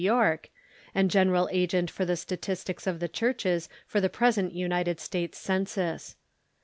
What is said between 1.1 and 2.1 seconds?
General Agent for